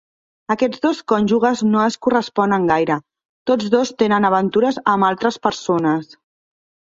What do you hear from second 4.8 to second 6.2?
amb altres persones.